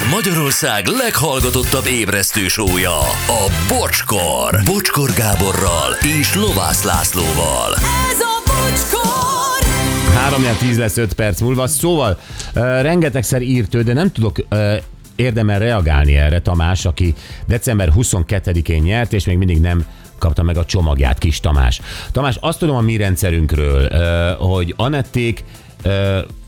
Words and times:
Ez 0.00 0.10
Magyarország 0.10 0.86
leghallgatottabb 0.86 1.86
ébresztő 1.86 2.48
sója, 2.48 2.98
a 3.26 3.50
Bocskor. 3.68 4.60
Bocskor 4.64 5.10
Gáborral 5.12 5.92
és 6.20 6.34
Lovász 6.34 6.82
Lászlóval. 6.82 7.74
Ez 8.10 8.20
a 8.20 8.42
bocskor! 8.46 9.68
3 10.14 10.42
10 10.58 10.78
lesz 10.78 10.96
5 10.96 11.12
perc 11.12 11.40
múlva. 11.40 11.66
Szóval 11.66 12.18
uh, 12.54 12.62
rengetegszer 12.62 13.42
írt 13.42 13.74
ő, 13.74 13.82
de 13.82 13.92
nem 13.92 14.12
tudok 14.12 14.38
uh, 14.50 14.74
érdemel 15.16 15.58
reagálni 15.58 16.16
erre 16.16 16.40
Tamás, 16.40 16.84
aki 16.84 17.14
december 17.46 17.92
22-én 17.96 18.82
nyert, 18.82 19.12
és 19.12 19.24
még 19.24 19.38
mindig 19.38 19.60
nem 19.60 19.84
kapta 20.18 20.42
meg 20.42 20.56
a 20.56 20.64
csomagját, 20.64 21.18
kis 21.18 21.40
Tamás. 21.40 21.80
Tamás, 22.12 22.36
azt 22.40 22.58
tudom 22.58 22.76
a 22.76 22.80
mi 22.80 22.96
rendszerünkről, 22.96 23.88
uh, 23.92 24.48
hogy 24.50 24.74
Anették 24.76 25.44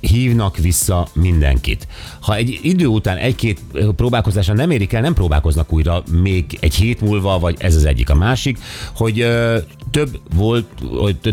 hívnak 0.00 0.56
vissza 0.56 1.08
mindenkit. 1.12 1.86
Ha 2.20 2.34
egy 2.34 2.58
idő 2.62 2.86
után 2.86 3.16
egy-két 3.16 3.60
próbálkozásra 3.96 4.54
nem 4.54 4.70
érik 4.70 4.92
el, 4.92 5.00
nem 5.00 5.14
próbálkoznak 5.14 5.72
újra 5.72 6.02
még 6.10 6.58
egy 6.60 6.74
hét 6.74 7.00
múlva, 7.00 7.38
vagy 7.38 7.56
ez 7.58 7.74
az 7.76 7.84
egyik. 7.84 8.10
A 8.10 8.14
másik, 8.14 8.58
hogy 8.96 9.26
több 9.90 10.20
volt, 10.34 10.66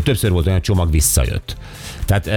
többször 0.02 0.30
volt 0.30 0.46
olyan 0.46 0.62
csomag 0.62 0.90
visszajött. 0.90 1.56
Tehát 2.04 2.30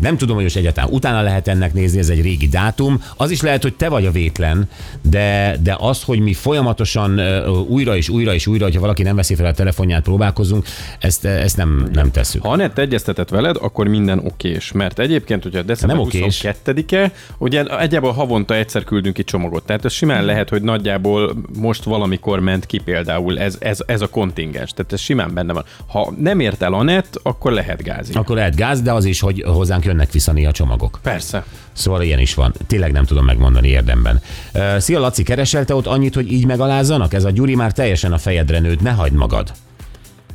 nem 0.00 0.16
tudom, 0.16 0.34
hogy 0.34 0.44
most 0.44 0.56
egyáltalán 0.56 0.90
utána 0.90 1.22
lehet 1.22 1.48
ennek 1.48 1.72
nézni, 1.72 1.98
ez 1.98 2.08
egy 2.08 2.22
régi 2.22 2.48
dátum. 2.48 3.02
Az 3.16 3.30
is 3.30 3.40
lehet, 3.40 3.62
hogy 3.62 3.74
te 3.74 3.88
vagy 3.88 4.06
a 4.06 4.10
vétlen, 4.10 4.68
de, 5.02 5.56
de 5.62 5.76
az, 5.78 6.02
hogy 6.02 6.20
mi 6.20 6.32
folyamatosan 6.32 7.20
újra 7.68 7.96
és 7.96 8.08
újra 8.08 8.34
és 8.34 8.46
újra, 8.46 8.64
hogyha 8.64 8.80
valaki 8.80 9.02
nem 9.02 9.16
veszi 9.16 9.34
fel 9.34 9.46
a 9.46 9.52
telefonját, 9.52 10.02
próbálkozunk, 10.02 10.64
ezt, 10.98 11.24
ezt 11.24 11.56
nem, 11.56 11.88
nem 11.92 12.10
tesszük. 12.10 12.42
Ha 12.42 12.50
Anett 12.50 12.78
egyeztetett 12.78 13.28
veled, 13.28 13.56
akkor 13.60 13.88
minden 13.88 14.18
okés. 14.18 14.72
Mert 14.72 14.98
egyébként, 14.98 15.42
hogyha 15.42 15.62
december 15.62 15.96
Nem 15.96 16.06
okés. 16.06 16.40
22-e, 16.44 17.12
ugye 17.38 17.64
egyébként 17.64 18.14
havonta 18.14 18.54
egyszer 18.54 18.84
küldünk 18.84 19.14
ki 19.14 19.24
csomagot. 19.24 19.64
Tehát 19.64 19.84
ez 19.84 19.92
simán 19.92 20.24
lehet, 20.24 20.48
hogy 20.48 20.62
nagyjából 20.62 21.36
most 21.58 21.84
valamikor 21.84 22.40
ment 22.40 22.66
ki 22.66 22.78
például 22.78 23.38
ez, 23.38 23.56
ez, 23.58 23.78
ez 23.86 24.00
a 24.00 24.08
kontingens. 24.08 24.70
Tehát 24.70 24.92
ez 24.92 25.00
simán 25.00 25.34
benne 25.34 25.52
van. 25.52 25.64
Ha 25.86 26.12
nem 26.18 26.40
ért 26.40 26.62
el 26.62 26.72
Anett, 26.72 27.20
akkor 27.22 27.52
lehet 27.52 27.82
gázi. 27.82 28.12
Akkor 28.12 28.36
lehet 28.36 28.54
gáz, 28.80 28.88
de 28.88 28.92
az 28.98 29.04
is, 29.04 29.20
hogy 29.20 29.42
hozzánk 29.46 29.84
jönnek 29.84 30.12
vissza 30.12 30.32
néha 30.32 30.52
csomagok. 30.52 30.98
Persze. 31.02 31.44
Szóval 31.72 32.02
ilyen 32.02 32.18
is 32.18 32.34
van. 32.34 32.54
Tényleg 32.66 32.92
nem 32.92 33.04
tudom 33.04 33.24
megmondani 33.24 33.68
érdemben. 33.68 34.20
Uh, 34.54 34.78
Szia 34.78 35.00
Laci, 35.00 35.22
kereselte 35.22 35.74
ott 35.74 35.86
annyit, 35.86 36.14
hogy 36.14 36.32
így 36.32 36.46
megalázzanak? 36.46 37.12
Ez 37.14 37.24
a 37.24 37.30
Gyuri 37.30 37.54
már 37.54 37.72
teljesen 37.72 38.12
a 38.12 38.18
fejedre 38.18 38.58
nőtt, 38.58 38.80
ne 38.80 38.90
hagyd 38.90 39.14
magad. 39.14 39.52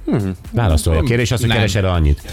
Hmm. 0.06 0.32
Válaszolja. 0.52 1.02
Kérés 1.02 1.32
az, 1.32 1.40
hogy 1.40 1.48
Nem. 1.48 1.58
keresel 1.58 1.86
annyit. 1.86 2.22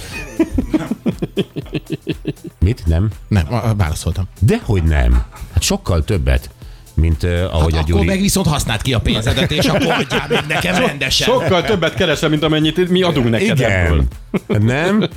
Mit? 2.58 2.82
Nem? 2.86 3.08
Nem, 3.28 3.46
a- 3.50 3.68
a- 3.68 3.74
válaszoltam. 3.74 4.24
Dehogy 4.40 4.82
nem. 4.82 5.24
Hát 5.52 5.62
sokkal 5.62 6.04
többet, 6.04 6.50
mint 6.94 7.22
uh, 7.22 7.30
ahogy 7.30 7.72
Hát 7.72 7.80
a 7.80 7.84
akkor 7.84 7.94
Gyuri. 7.94 8.06
meg 8.06 8.20
viszont 8.20 8.46
használd 8.46 8.82
ki 8.82 8.92
a 8.92 8.98
pénzedet, 8.98 9.50
és 9.50 9.64
akkor 9.64 9.90
adjál 9.90 10.26
meg 10.28 10.44
nekem 10.48 10.74
rendesen. 10.74 11.26
Sokkal 11.26 11.62
többet 11.62 11.94
keresel, 11.94 12.28
mint 12.28 12.42
amennyit 12.42 12.88
mi 12.88 13.02
adunk 13.02 13.30
neked 13.30 13.60
ebből. 13.60 14.04
Igen. 14.48 14.62
Nem? 14.62 15.08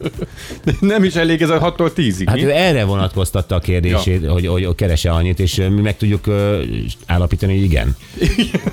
Nem 0.80 1.04
is 1.04 1.14
elég 1.14 1.42
ez 1.42 1.50
a 1.50 1.74
6-tól 1.76 1.90
10-ig. 1.96 2.22
Hát 2.26 2.36
mi? 2.36 2.44
ő 2.44 2.50
erre 2.50 2.84
vonatkoztatta 2.84 3.54
a 3.54 3.58
kérdését, 3.58 4.22
ja. 4.22 4.32
hogy, 4.32 4.46
hogy 4.46 4.74
kerese 4.74 5.10
annyit, 5.10 5.40
és 5.40 5.54
mi 5.54 5.80
meg 5.80 5.96
tudjuk 5.96 6.26
ö, 6.26 6.62
állapítani, 7.06 7.54
hogy 7.54 7.62
igen. 7.62 7.96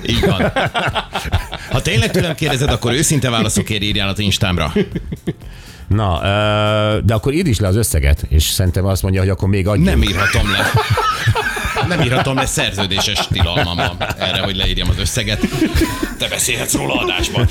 Így 0.06 0.26
van. 0.26 0.52
Ha 1.70 1.82
tényleg 1.82 2.10
tőlem 2.10 2.34
kérdezed, 2.34 2.68
akkor 2.70 2.92
őszinte 2.92 3.30
válaszokért 3.30 3.82
írjál 3.82 4.08
az 4.08 4.18
Instámra. 4.18 4.72
Na, 5.88 6.20
ö, 6.22 6.98
de 7.04 7.14
akkor 7.14 7.32
írd 7.32 7.46
is 7.46 7.58
le 7.58 7.68
az 7.68 7.76
összeget, 7.76 8.24
és 8.28 8.42
szerintem 8.42 8.84
azt 8.84 9.02
mondja, 9.02 9.20
hogy 9.20 9.30
akkor 9.30 9.48
még 9.48 9.66
adjunk. 9.66 9.88
Nem 9.88 10.02
írhatom 10.02 10.50
le. 10.50 10.70
Nem 11.88 12.00
írhatom 12.00 12.34
le, 12.36 12.46
szerződéses 12.46 13.26
tilalmam 13.32 13.78
erre, 14.18 14.40
hogy 14.42 14.56
leírjam 14.56 14.88
az 14.88 14.98
összeget. 14.98 15.40
Te 16.18 16.28
beszélhetsz 16.28 16.74
róla 16.74 16.94
adásban. 16.94 17.48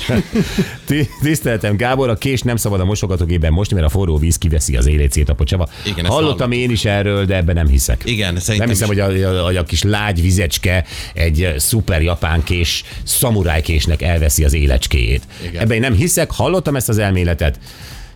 Ti- 0.86 1.08
Tiszteltem, 1.22 1.76
Gábor, 1.76 2.08
a 2.08 2.16
kés 2.16 2.40
nem 2.42 2.56
szabad 2.56 2.80
a 2.80 2.84
mosogatógében 2.84 3.52
most, 3.52 3.74
mert 3.74 3.86
a 3.86 3.88
forró 3.88 4.16
víz 4.18 4.38
kiveszi 4.38 4.76
az 4.76 4.86
élét 4.86 5.28
a 5.28 5.34
pocsava. 5.34 5.68
Igen, 5.86 6.06
Hallottam 6.06 6.52
én 6.52 6.70
is 6.70 6.84
erről, 6.84 7.24
de 7.24 7.36
ebben 7.36 7.54
nem 7.54 7.68
hiszek. 7.68 8.02
Igen, 8.04 8.32
Nem 8.32 8.42
szerintem 8.42 8.68
hiszem, 8.70 8.90
is. 8.92 9.00
hogy 9.00 9.20
a, 9.22 9.46
a, 9.46 9.58
a 9.58 9.62
kis 9.64 9.82
lágy 9.82 10.22
vizecske 10.22 10.84
egy 11.14 11.54
szuper 11.56 12.02
japán 12.02 12.42
kés, 12.42 12.84
szamurájkésnek 13.02 14.02
elveszi 14.02 14.44
az 14.44 14.52
élecskéjét. 14.52 15.22
Igen. 15.42 15.62
Ebben 15.62 15.74
én 15.74 15.80
nem 15.80 15.94
hiszek, 15.94 16.30
hallottam 16.30 16.76
ezt 16.76 16.88
az 16.88 16.98
elméletet, 16.98 17.58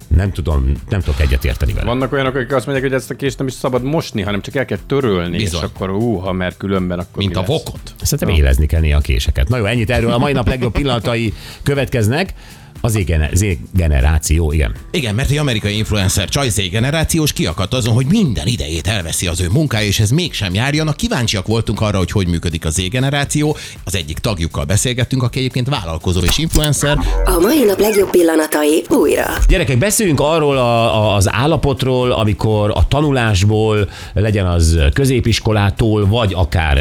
nem 0.08 0.32
tudom, 0.32 0.72
nem 0.88 1.00
tudok 1.00 1.20
egyet 1.20 1.44
érteni 1.44 1.72
vele. 1.72 1.86
Vannak 1.86 2.12
olyanok, 2.12 2.34
akik 2.34 2.54
azt 2.54 2.66
mondják, 2.66 2.88
hogy 2.90 2.98
ezt 2.98 3.10
a 3.10 3.14
kést 3.14 3.38
nem 3.38 3.46
is 3.46 3.52
szabad 3.52 3.82
mosni, 3.82 4.22
hanem 4.22 4.40
csak 4.40 4.54
el 4.54 4.64
kell 4.64 4.78
törölni, 4.86 5.36
Bizony. 5.36 5.60
és 5.60 5.66
akkor 5.66 5.90
úha, 5.90 6.32
mert 6.32 6.56
különben 6.56 6.98
akkor 6.98 7.16
Mint 7.16 7.30
mi 7.30 7.36
a 7.36 7.40
lesz? 7.40 7.48
vokot. 7.48 7.80
Szerintem 8.02 8.36
élezni 8.36 8.66
kell 8.66 8.80
néha 8.80 8.98
a 8.98 9.00
késeket. 9.00 9.48
Na 9.48 9.56
jó, 9.56 9.64
ennyit 9.64 9.90
erről. 9.90 10.12
A 10.12 10.18
mai 10.18 10.32
nap 10.32 10.48
legjobb 10.48 10.72
pillanatai 10.80 11.32
következnek. 11.62 12.34
Az 12.80 12.98
Z-generáció, 13.32 14.52
igen. 14.52 14.74
Igen, 14.90 15.14
mert 15.14 15.30
egy 15.30 15.36
amerikai 15.36 15.76
influencer 15.76 16.28
Csaj 16.28 16.48
Z 16.48 16.70
generációs 16.70 17.32
kiakadt 17.32 17.74
azon, 17.74 17.94
hogy 17.94 18.06
minden 18.06 18.46
idejét 18.46 18.86
elveszi 18.86 19.26
az 19.26 19.40
ő 19.40 19.48
munkája, 19.52 19.86
és 19.86 20.00
ez 20.00 20.10
mégsem 20.10 20.54
járjon. 20.54 20.88
A 20.88 20.92
kíváncsiak 20.92 21.46
voltunk 21.46 21.80
arra, 21.80 21.98
hogy 21.98 22.10
hogy 22.10 22.28
működik 22.28 22.64
a 22.64 22.70
Z 22.70 22.88
generáció. 22.88 23.56
Az 23.84 23.96
egyik 23.96 24.18
tagjukkal 24.18 24.64
beszélgettünk, 24.64 25.22
aki 25.22 25.38
egyébként 25.38 25.68
vállalkozó 25.68 26.20
és 26.20 26.38
influencer. 26.38 26.98
A 27.24 27.38
mai 27.40 27.64
nap 27.64 27.78
legjobb 27.78 28.10
pillanatai 28.10 28.84
újra. 28.88 29.24
Gyerekek, 29.48 29.78
beszéljünk 29.78 30.20
arról 30.20 30.56
a, 30.56 30.96
a, 30.96 31.14
az 31.14 31.32
állapotról, 31.32 32.12
amikor 32.12 32.70
a 32.74 32.88
tanulásból, 32.88 33.88
legyen 34.14 34.46
az 34.46 34.78
középiskolától, 34.92 36.06
vagy 36.06 36.32
akár 36.34 36.78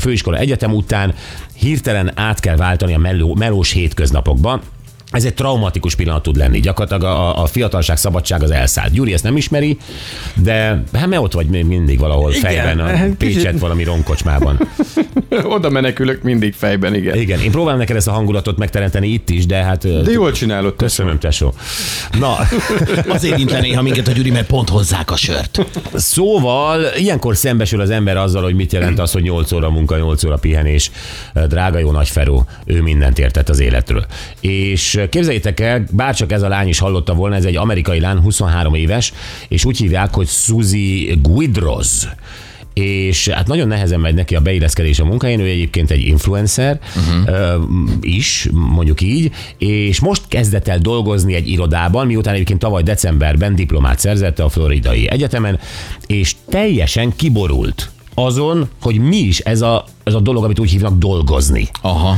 főiskola 0.00 0.36
egyetem 0.36 0.74
után, 0.74 1.14
hirtelen 1.58 2.12
át 2.14 2.40
kell 2.40 2.56
váltani 2.56 2.94
a 2.94 2.98
meló, 2.98 3.34
melós 3.34 3.72
hétköznapokba. 3.72 4.60
Ez 5.10 5.24
egy 5.24 5.34
traumatikus 5.34 5.94
pillanat 5.94 6.22
tud 6.22 6.36
lenni. 6.36 6.60
Gyakorlatilag 6.60 7.02
a, 7.02 7.42
a 7.42 7.46
fiatalság 7.46 7.96
szabadság 7.96 8.42
az 8.42 8.50
elszállt. 8.50 8.92
Gyuri 8.92 9.12
ezt 9.12 9.22
nem 9.22 9.36
ismeri, 9.36 9.76
de 10.34 10.82
hát 10.92 11.06
mert 11.06 11.22
ott 11.22 11.32
vagy 11.32 11.46
mindig 11.46 11.98
valahol 11.98 12.30
Igen, 12.30 12.42
fejben, 12.42 12.80
a 12.80 12.90
Pécset 13.18 13.58
valami 13.58 13.84
ronkocsmában. 13.84 14.68
Oda 15.56 15.70
menekülök 15.70 16.22
mindig 16.22 16.54
fejben, 16.54 16.94
igen. 16.94 17.16
Igen, 17.16 17.40
én 17.40 17.50
próbálom 17.50 17.78
neked 17.78 17.96
ezt 17.96 18.08
a 18.08 18.12
hangulatot 18.12 18.58
megteremteni 18.58 19.08
itt 19.08 19.30
is, 19.30 19.46
de 19.46 19.56
hát... 19.56 20.02
De 20.02 20.10
jól 20.10 20.32
csinálod. 20.32 20.76
Köszönöm, 20.76 21.18
tesó. 21.18 21.54
Na, 22.18 22.36
Azért 23.14 23.38
intene 23.38 23.60
néha 23.60 23.82
minket 23.82 24.08
a 24.08 24.12
Gyuri, 24.12 24.30
mert 24.30 24.46
pont 24.46 24.68
hozzák 24.68 25.10
a 25.10 25.16
sört. 25.16 25.66
Szóval 25.94 26.84
ilyenkor 26.96 27.36
szembesül 27.36 27.80
az 27.80 27.90
ember 27.90 28.16
azzal, 28.16 28.42
hogy 28.42 28.54
mit 28.54 28.72
jelent 28.72 28.98
az, 28.98 29.12
hogy 29.12 29.22
8 29.22 29.52
óra 29.52 29.70
munka, 29.70 29.96
8 29.96 30.24
óra 30.24 30.36
pihenés. 30.36 30.90
Drága 31.48 31.78
jó 31.78 31.90
nagy 31.90 32.08
Feró, 32.08 32.46
ő 32.64 32.82
mindent 32.82 33.18
értett 33.18 33.48
az 33.48 33.60
életről. 33.60 34.06
És 34.40 34.95
képzeljétek 35.08 35.60
el, 35.60 35.84
bárcsak 35.90 36.32
ez 36.32 36.42
a 36.42 36.48
lány 36.48 36.68
is 36.68 36.78
hallotta 36.78 37.14
volna, 37.14 37.34
ez 37.34 37.44
egy 37.44 37.56
amerikai 37.56 38.00
lány, 38.00 38.18
23 38.18 38.74
éves, 38.74 39.12
és 39.48 39.64
úgy 39.64 39.78
hívják, 39.78 40.14
hogy 40.14 40.26
Suzy 40.26 41.18
Guidroz 41.22 42.08
és 42.76 43.28
hát 43.28 43.46
nagyon 43.46 43.68
nehezen 43.68 44.00
megy 44.00 44.14
neki 44.14 44.34
a 44.36 44.40
beilleszkedés 44.40 44.98
a 44.98 45.04
munkáján, 45.04 45.40
ő 45.40 45.44
egyébként 45.44 45.90
egy 45.90 46.06
influencer 46.06 46.80
uh-huh. 46.96 47.80
is, 48.00 48.48
mondjuk 48.52 49.00
így, 49.00 49.32
és 49.58 50.00
most 50.00 50.22
kezdett 50.28 50.68
el 50.68 50.78
dolgozni 50.78 51.34
egy 51.34 51.48
irodában, 51.48 52.06
miután 52.06 52.34
egyébként 52.34 52.58
tavaly 52.58 52.82
decemberben 52.82 53.54
diplomát 53.54 53.98
szerzett 53.98 54.38
a 54.38 54.48
Floridai 54.48 55.10
Egyetemen, 55.10 55.58
és 56.06 56.36
teljesen 56.48 57.16
kiborult 57.16 57.90
azon, 58.14 58.68
hogy 58.80 58.98
mi 58.98 59.16
is 59.16 59.38
ez 59.38 59.60
a, 59.60 59.84
ez 60.04 60.14
a 60.14 60.20
dolog, 60.20 60.44
amit 60.44 60.58
úgy 60.58 60.70
hívnak 60.70 60.98
dolgozni 60.98 61.68
Aha. 61.80 62.16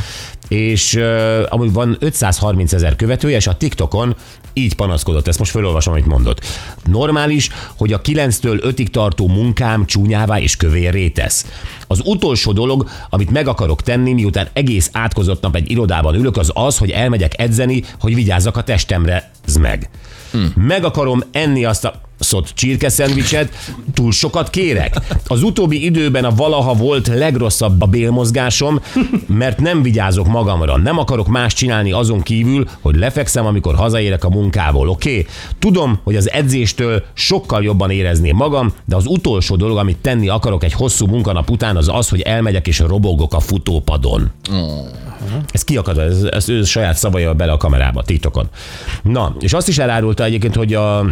És 0.49 0.95
uh, 0.95 1.43
amúgy 1.49 1.73
van 1.73 1.97
530 2.01 2.73
ezer 2.73 2.97
követője, 2.97 3.37
és 3.37 3.47
a 3.47 3.57
TikTokon 3.57 4.17
így 4.53 4.75
panaszkodott, 4.75 5.29
ezt 5.29 5.39
most 5.39 5.51
felolvasom, 5.51 5.93
amit 5.93 6.07
mondott. 6.07 6.45
Normális, 6.85 7.49
hogy 7.77 7.93
a 7.93 8.01
9-től 8.01 8.75
5-ig 8.77 8.87
tartó 8.87 9.29
munkám 9.29 9.87
csúnyává 9.87 10.41
és 10.41 10.57
kövérré 10.57 11.09
tesz. 11.09 11.47
Az 11.87 12.01
utolsó 12.05 12.53
dolog, 12.53 12.89
amit 13.11 13.31
meg 13.31 13.49
akarok 13.49 13.83
tenni, 13.83 14.13
miután 14.13 14.49
egész 14.53 14.91
átkozott 14.93 15.43
nap 15.43 15.57
egy 15.57 15.71
irodában 15.71 16.15
ülök, 16.15 16.37
az 16.37 16.51
az, 16.55 16.79
hogy 16.79 16.91
elmegyek 16.91 17.41
edzeni, 17.41 17.83
hogy 18.01 18.15
vigyázzak 18.15 18.57
a 18.57 18.63
testemre. 18.63 19.31
Ez 19.47 19.57
meg. 19.57 19.89
Hmm. 20.31 20.53
Meg 20.57 20.85
akarom 20.85 21.23
enni 21.31 21.65
azt 21.65 21.85
a 21.85 22.01
szott 22.19 22.51
csirke 22.55 22.89
szendvicset, 22.89 23.53
túl 23.95 24.13
sokat 24.13 24.51
kérek. 24.51 24.97
Az 25.27 25.43
utóbbi 25.43 25.85
időben 25.85 26.25
a 26.25 26.35
valaha 26.35 26.75
volt 26.75 27.07
legrosszabb 27.07 27.83
a 27.83 27.87
bélmozgásom, 27.87 28.81
mert 29.27 29.61
nem 29.61 29.83
vigyázok 29.83 30.27
magamra. 30.27 30.77
Nem 30.77 30.99
akarok 30.99 31.29
más 31.29 31.55
csinálni 31.55 31.93
azon 31.93 32.21
kívül, 32.21 32.69
hogy 32.81 32.97
lefekszem, 32.97 33.47
amikor 33.47 33.75
hazaérek 33.75 34.25
a 34.25 34.29
munkából, 34.29 34.89
oké? 34.89 35.11
Okay? 35.11 35.27
Tudom, 35.59 36.01
hogy 36.05 36.17
az 36.17 36.31
edzéstől 36.31 37.05
sokkal 37.13 37.63
jobban 37.63 37.91
érezném 37.91 38.37
magam, 38.37 38.73
de 38.85 38.97
az 38.97 39.07
utolsó 39.07 39.57
dolog, 39.57 39.77
amit 39.77 39.99
tenni 39.99 40.29
akarok 40.29 40.65
egy 40.65 40.73
hosszú 40.73 41.07
munkanap 41.07 41.51
után, 41.51 41.77
az 41.77 41.89
az, 41.93 42.09
hogy 42.09 42.21
elmegyek 42.21 42.67
és 42.67 42.79
robogok 42.79 43.35
a 43.35 43.41
futópadon. 43.41 44.31
Ez 45.51 45.65
kiakad, 45.65 45.99
ez, 45.99 46.23
ez 46.23 46.49
ő 46.49 46.65
saját 46.65 46.97
szavaival 46.97 47.35
bele 47.35 47.53
a 47.53 47.57
kamerába, 47.57 48.03
TikTokon. 48.03 48.49
Na, 49.03 49.37
és 49.41 49.53
azt 49.53 49.69
is 49.69 49.79
elárulta 50.19 50.25
egyébként, 50.25 50.55
hogy 50.55 50.75
a 50.75 51.07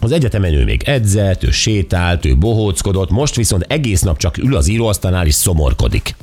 Az 0.00 0.12
egyetemen 0.12 0.52
ő 0.52 0.64
még 0.64 0.82
edzett, 0.82 1.42
ő 1.42 1.50
sétált, 1.50 2.24
ő 2.24 2.36
bohóckodott, 2.36 3.10
most 3.10 3.34
viszont 3.34 3.64
egész 3.68 4.00
nap 4.00 4.18
csak 4.18 4.38
ül 4.38 4.56
az 4.56 4.68
íróasztalnál 4.68 5.26
és 5.26 5.34
szomorkodik. 5.34 6.14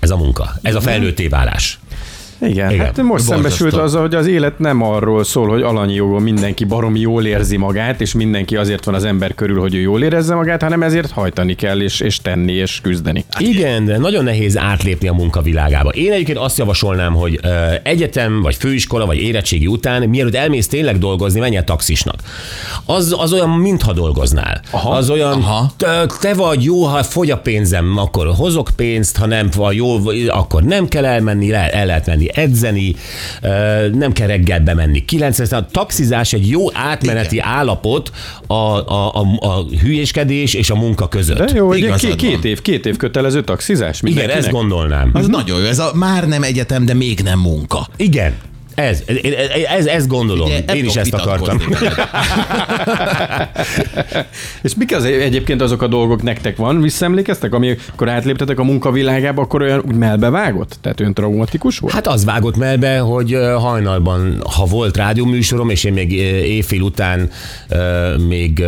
Ez 0.00 0.10
a 0.10 0.16
munka, 0.16 0.52
ez 0.62 0.74
a 0.74 0.80
felnőtté 0.80 1.28
válás. 1.28 1.78
Igen, 2.40 2.70
Igen. 2.70 2.84
Hát 2.84 3.02
most 3.02 3.24
szembesült 3.24 3.74
azzal, 3.74 4.00
hogy 4.00 4.14
az 4.14 4.26
élet 4.26 4.58
nem 4.58 4.82
arról 4.82 5.24
szól, 5.24 5.48
hogy 5.48 5.62
alanyi 5.62 5.94
jogon 5.94 6.22
mindenki 6.22 6.64
baromi 6.64 7.00
jól 7.00 7.26
érzi 7.26 7.56
magát, 7.56 8.00
és 8.00 8.12
mindenki 8.14 8.56
azért 8.56 8.84
van 8.84 8.94
az 8.94 9.04
ember 9.04 9.34
körül, 9.34 9.60
hogy 9.60 9.74
ő 9.74 9.80
jól 9.80 10.02
érezze 10.02 10.34
magát, 10.34 10.62
hanem 10.62 10.82
ezért 10.82 11.10
hajtani 11.10 11.54
kell, 11.54 11.80
és, 11.80 12.00
és 12.00 12.20
tenni, 12.20 12.52
és 12.52 12.80
küzdeni. 12.80 13.24
Igen, 13.38 13.84
de 13.84 13.98
nagyon 13.98 14.24
nehéz 14.24 14.56
átlépni 14.56 15.08
a 15.08 15.12
munkavilágába. 15.12 15.88
Én 15.88 16.12
egyébként 16.12 16.38
azt 16.38 16.58
javasolnám, 16.58 17.14
hogy 17.14 17.38
ö, 17.42 17.48
egyetem, 17.82 18.42
vagy 18.42 18.54
főiskola, 18.54 19.06
vagy 19.06 19.18
érettségi 19.22 19.66
után, 19.66 20.08
mielőtt 20.08 20.34
elmész 20.34 20.68
tényleg 20.68 20.98
dolgozni, 20.98 21.40
menj 21.40 21.56
el 21.56 21.64
taxisnak. 21.64 22.16
Az, 22.84 23.14
az 23.18 23.32
olyan, 23.32 23.50
mintha 23.50 23.92
dolgoznál. 23.92 24.60
Aha. 24.70 24.90
Az 24.90 25.10
olyan, 25.10 25.32
Aha. 25.32 25.70
te, 25.76 26.06
te 26.20 26.34
vagy 26.34 26.64
jó, 26.64 26.84
ha 26.84 27.02
fogy 27.02 27.30
a 27.30 27.38
pénzem, 27.38 27.96
akkor 27.96 28.26
hozok 28.36 28.68
pénzt, 28.76 29.16
ha 29.16 29.26
nem 29.26 29.48
vagy 29.56 29.76
jó, 29.76 29.96
akkor 30.28 30.62
nem 30.62 30.88
kell 30.88 31.04
elmenni, 31.04 31.50
le, 31.50 31.70
el 31.70 31.86
lehet 31.86 32.06
menni 32.06 32.27
edzeni, 32.34 32.94
ö, 33.42 33.88
nem 33.92 34.12
kell 34.12 34.26
reggel 34.26 34.60
bemenni. 34.60 35.04
9 35.04 35.52
a 35.52 35.66
taxizás 35.70 36.32
egy 36.32 36.48
jó 36.48 36.72
átmeneti 36.72 37.34
Igen. 37.34 37.46
állapot 37.46 38.10
a, 38.46 38.54
a, 38.54 39.14
a, 39.14 39.26
a 39.38 39.64
hülyéskedés 39.80 40.54
és 40.54 40.70
a 40.70 40.74
munka 40.74 41.08
között. 41.08 41.38
De 41.38 41.54
jó, 41.54 41.66
hogy 41.66 41.94
két, 41.94 42.16
két 42.16 42.44
év, 42.44 42.62
két 42.62 42.86
év 42.86 42.96
kötelező 42.96 43.42
taxizás 43.42 44.00
Igen, 44.02 44.30
ezt 44.30 44.50
gondolnám. 44.50 45.10
Az 45.12 45.26
nagyon 45.26 45.60
jó, 45.60 45.66
ez 45.66 45.78
a 45.78 45.90
már 45.94 46.28
nem 46.28 46.42
egyetem, 46.42 46.84
de 46.84 46.94
még 46.94 47.20
nem 47.20 47.38
munka. 47.38 47.88
Igen. 47.96 48.34
Ez, 48.78 49.02
ez, 49.06 49.16
ez, 49.68 49.86
ez 49.86 50.06
gondolom. 50.06 50.46
Ugye, 50.46 50.74
Én 50.74 50.84
is 50.84 50.94
ezt 50.94 51.14
akartam. 51.14 51.58
És 54.62 54.74
mik 54.76 54.94
az 54.94 55.04
egyébként 55.04 55.62
azok 55.62 55.82
a 55.82 55.86
dolgok 55.86 56.22
nektek 56.22 56.56
van? 56.56 56.80
Visszaemlékeztek, 56.80 57.54
amikor 57.54 58.08
átléptetek 58.08 58.58
a 58.58 58.64
munkavilágába, 58.64 59.42
akkor 59.42 59.62
olyan 59.62 59.82
úgy 59.86 59.94
melbevágott? 59.94 60.78
Tehát 60.80 61.00
olyan 61.00 61.14
traumatikus 61.14 61.78
volt? 61.78 61.94
Hát 61.94 62.06
az 62.06 62.24
vágott 62.24 62.56
melbe, 62.56 62.98
hogy 62.98 63.38
hajnalban, 63.58 64.42
ha 64.56 64.64
volt 64.64 64.96
rádióműsorom, 64.96 65.70
és 65.70 65.84
én 65.84 65.92
még 65.92 66.12
éjfél 66.12 66.80
után 66.80 67.30
még 68.28 68.64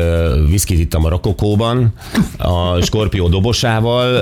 viszkit 0.48 0.78
ittam 0.78 1.04
a 1.04 1.08
Rokokóban, 1.08 1.92
a 2.38 2.80
Skorpió 2.80 3.28
dobosával, 3.28 4.14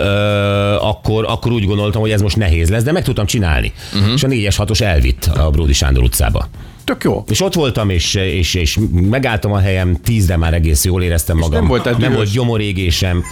akkor, 0.79 1.25
akkor 1.29 1.53
úgy 1.53 1.67
gondoltam, 1.67 2.01
hogy 2.01 2.11
ez 2.11 2.21
most 2.21 2.37
nehéz 2.37 2.69
lesz, 2.69 2.83
de 2.83 2.93
meg 2.93 3.05
tudtam 3.05 3.27
csinálni. 3.27 3.73
Uh-huh. 3.95 4.13
És 4.13 4.25
a 4.25 4.29
4-es 4.29 4.55
6-os 4.59 4.81
elvitt 4.81 5.25
a 5.25 5.51
Bródi 5.51 5.77
Sándor 5.79 6.03
utcába. 6.03 6.49
Tök 6.85 7.05
jó. 7.05 7.25
És 7.29 7.41
ott 7.41 7.55
voltam, 7.55 7.91
és, 7.91 8.15
és, 8.15 8.55
és 8.55 8.79
megálltam 8.93 9.53
a 9.53 9.59
helyem, 9.59 9.97
tízre 10.03 10.37
már 10.37 10.55
egész 10.55 10.85
jól 10.85 11.03
éreztem 11.03 11.37
magam. 11.37 11.59
nem 11.59 11.69
voltál 11.69 11.95
nem 11.99 12.13
volt 12.13 12.31
gyomorégésem. 12.33 13.25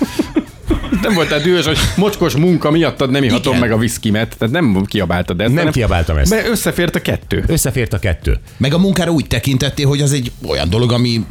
Nem 1.03 1.15
voltál 1.15 1.41
dühös, 1.41 1.67
hogy 1.67 1.79
mocskos 1.97 2.37
munka 2.37 2.71
miattad 2.71 3.11
nem 3.11 3.23
ihatom 3.23 3.55
Igen. 3.57 3.69
meg 3.69 3.77
a 3.77 3.81
viszkimet, 3.81 4.37
tehát 4.39 4.55
nem 4.55 4.85
kiabáltad 4.85 5.41
ezt. 5.41 5.49
Nem 5.49 5.57
hanem- 5.57 5.73
kiabáltam 5.73 6.17
ezt. 6.17 6.31
Mert 6.31 6.49
összefért 6.49 6.97
a 6.97 7.01
kettő. 7.01 7.45
Összefért 7.47 7.93
a 7.93 7.99
kettő. 7.99 8.39
Meg 8.57 8.75
a 8.75 8.79
munkára 8.79 9.11
úgy 9.11 9.27
tekintettél, 9.27 9.87
hogy 9.87 10.01
az 10.01 10.13
egy 10.13 10.33
olyan 10.49 10.69
dolog, 10.71 10.93
ami 10.93 11.25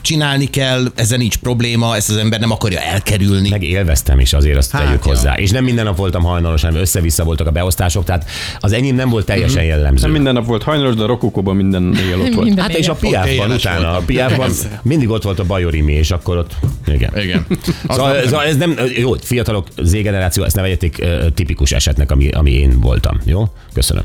csinálni 0.00 0.44
kell, 0.44 0.84
ezzel 0.94 1.18
nincs 1.18 1.36
probléma, 1.36 1.96
ezt 1.96 2.10
az 2.10 2.16
ember 2.16 2.40
nem 2.40 2.50
akarja 2.50 2.80
elkerülni. 2.80 3.48
Meg 3.48 3.62
élveztem 3.62 4.20
is 4.20 4.32
azért, 4.32 4.56
azt 4.56 4.70
Hát, 4.70 4.84
tegyük 4.84 5.04
ja. 5.04 5.10
hozzá. 5.12 5.34
És 5.34 5.50
nem 5.50 5.64
minden 5.64 5.84
nap 5.84 5.96
voltam 5.96 6.22
hajnalos, 6.22 6.62
hanem 6.62 6.80
össze-vissza 6.80 7.24
voltak 7.24 7.46
a 7.46 7.50
beosztások, 7.50 8.04
tehát 8.04 8.24
az 8.60 8.72
enyém 8.72 8.94
nem 8.94 9.08
volt 9.08 9.26
teljesen 9.26 9.64
jellemző. 9.64 10.02
Nem 10.02 10.12
minden 10.12 10.32
nap 10.34 10.46
volt 10.46 10.62
hajnalos, 10.62 10.94
de 10.94 11.02
a 11.02 11.06
rokokóban 11.06 11.56
minden 11.56 11.94
éjjel 12.02 12.20
ott 12.20 12.34
volt. 12.34 12.46
Minden 12.46 12.64
Hát 12.70 12.74
és 12.76 12.88
a 12.88 12.96
éles 13.26 13.54
utána, 13.54 13.96
a 13.96 14.02
Persze. 14.06 14.80
mindig 14.82 15.08
ott 15.08 15.22
volt 15.22 15.38
a 15.38 15.44
bajorimi, 15.44 15.92
és 15.92 16.10
akkor 16.10 16.36
ott, 16.36 16.56
igen. 16.86 17.10
Igen. 17.18 17.46
Szóval, 17.88 18.12
nem- 18.12 18.24
szóval 18.24 18.44
ez 18.44 18.56
nem, 18.56 18.76
jó, 18.96 19.12
fiatalok, 19.12 19.66
Z-generáció, 19.82 20.44
ezt 20.44 20.56
ne 20.56 20.62
vegyetek 20.62 21.04
tipikus 21.34 21.72
esetnek, 21.72 22.10
ami, 22.10 22.28
ami 22.28 22.52
én 22.52 22.80
voltam. 22.80 23.20
Jó? 23.24 23.44
Köszönöm. 23.74 24.02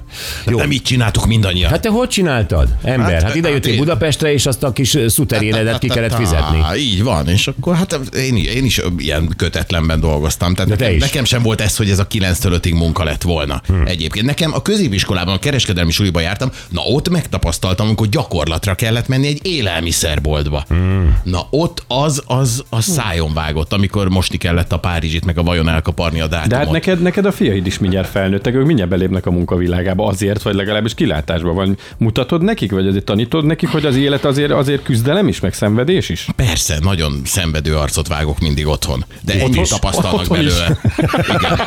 Jó. 0.47 0.57
Nem 0.57 0.71
így 0.71 0.81
csináltuk 0.81 1.25
mindannyian. 1.25 1.69
Hát 1.69 1.81
te 1.81 1.89
hogy 1.89 2.07
csináltad, 2.07 2.67
ember? 2.83 3.11
Hát, 3.13 3.21
Hát, 3.23 3.35
ide 3.35 3.47
hát 3.47 3.55
jöttél 3.55 3.71
én- 3.73 3.79
Budapestre, 3.79 4.33
és 4.33 4.45
azt 4.45 4.63
a 4.63 4.71
kis 4.71 4.97
szuterénedet 5.07 5.83
ki 5.87 5.93
kellett 5.93 6.15
fizetni. 6.15 6.63
Így 6.77 7.03
van, 7.03 7.27
és 7.27 7.47
akkor 7.47 7.75
hát 7.75 7.99
én, 8.15 8.35
én 8.35 8.65
is 8.65 8.81
ilyen 8.97 9.33
kötetlenben 9.37 9.99
dolgoztam. 9.99 10.53
Tehát 10.53 10.69
De 10.69 10.75
te 10.75 10.83
nekem, 10.83 10.97
is. 10.97 11.03
nekem 11.03 11.23
sem 11.23 11.41
volt 11.41 11.61
ez, 11.61 11.77
hogy 11.77 11.89
ez 11.89 11.99
a 11.99 12.07
9-től 12.07 12.59
5-ig 12.61 12.73
munka 12.73 13.03
lett 13.03 13.21
volna. 13.21 13.61
Hmm. 13.67 13.85
Egyébként 13.85 14.25
nekem 14.25 14.53
a 14.53 14.61
középiskolában, 14.61 15.33
a 15.35 15.39
kereskedelmi 15.39 15.91
suliba 15.91 16.19
jártam, 16.19 16.51
na 16.69 16.81
ott 16.81 17.09
megtapasztaltam, 17.09 17.87
amikor 17.87 18.07
gyakorlatra 18.07 18.75
kellett 18.75 19.07
menni 19.07 19.27
egy 19.27 19.39
élelmiszerboltba. 19.45 20.63
Hmm. 20.67 21.17
Na 21.23 21.47
ott 21.49 21.83
az, 21.87 22.23
az, 22.25 22.63
az 22.69 22.83
szájon 22.83 23.33
vágott, 23.33 23.73
amikor 23.73 24.09
mosni 24.09 24.37
kellett 24.37 24.71
a 24.71 24.79
Párizsit, 24.79 25.25
meg 25.25 25.37
a 25.37 25.43
vajon 25.43 25.69
elkaparni 25.69 26.19
a 26.19 26.27
dátumot. 26.27 26.49
De 26.49 26.57
hát 26.57 26.71
neked, 26.71 27.01
neked 27.01 27.25
a 27.25 27.31
fiaid 27.31 27.65
is 27.65 27.79
mindjárt 27.79 28.09
felnőttek, 28.09 28.55
ők 28.55 28.65
mindjárt 28.65 28.89
belépnek 28.89 29.25
a 29.25 29.31
munkavilágába 29.31 30.07
azért, 30.07 30.41
vagy 30.41 30.55
legalábbis 30.55 30.93
kilátásban 30.93 31.55
van. 31.55 31.77
Mutatod 31.97 32.41
nekik, 32.43 32.71
vagy 32.71 32.87
azért 32.87 33.05
tanítod 33.05 33.45
nekik, 33.45 33.69
hogy 33.69 33.85
az 33.85 33.95
élet 33.95 34.25
azért, 34.25 34.51
azért 34.51 34.83
küzdelem 34.83 35.27
is, 35.27 35.39
meg 35.39 35.53
szenvedés 35.75 36.09
is? 36.09 36.27
Persze, 36.35 36.77
nagyon 36.81 37.21
szenvedő 37.25 37.75
arcot 37.77 38.07
vágok 38.07 38.39
mindig 38.39 38.67
otthon. 38.67 39.05
De 39.21 39.33
Otthon- 39.33 39.55
ennyit 39.55 39.69
tapasztalnak 39.69 40.19
otthon 40.19 40.37
belőle. 40.37 40.79
Igen. 40.97 41.57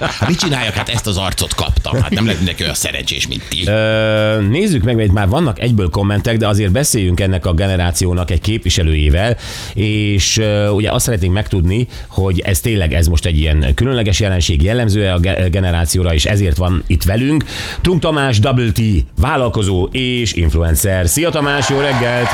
Hát 0.00 0.28
mit 0.28 0.38
csináljak? 0.38 0.74
Hát 0.74 0.88
ezt 0.88 1.06
az 1.06 1.16
arcot 1.16 1.54
kaptam. 1.54 2.00
Hát 2.00 2.10
nem 2.10 2.22
lehet 2.24 2.38
mindenki 2.38 2.62
olyan 2.62 2.74
szerencsés, 2.74 3.26
mint 3.26 3.42
ti. 3.48 3.66
Ö, 3.66 4.40
nézzük 4.50 4.82
meg, 4.82 4.96
mert 4.96 5.12
már 5.12 5.28
vannak 5.28 5.60
egyből 5.60 5.88
kommentek, 5.90 6.36
de 6.36 6.48
azért 6.48 6.72
beszéljünk 6.72 7.20
ennek 7.20 7.46
a 7.46 7.52
generációnak 7.52 8.30
egy 8.30 8.40
képviselőjével, 8.40 9.36
és 9.74 10.36
ö, 10.38 10.68
ugye 10.68 10.90
azt 10.92 11.04
szeretnénk 11.04 11.32
megtudni, 11.32 11.86
hogy 12.08 12.40
ez 12.40 12.60
tényleg 12.60 12.92
ez 12.92 13.06
most 13.06 13.26
egy 13.26 13.38
ilyen 13.38 13.74
különleges 13.74 14.20
jelenség, 14.20 14.62
jellemző 14.62 15.08
a 15.08 15.18
ge- 15.18 15.50
generációra, 15.50 16.14
és 16.14 16.24
ezért 16.24 16.56
van 16.56 16.82
itt 16.86 17.02
velünk. 17.02 17.44
Tunk 17.80 18.00
Tamás, 18.00 18.38
Double 18.38 18.70
T, 18.72 18.80
vállalkozó 19.20 19.84
és 19.92 20.32
influencer. 20.32 21.08
Szia 21.08 21.30
Tamás, 21.30 21.68
jó 21.68 21.78
reggelt! 21.80 22.28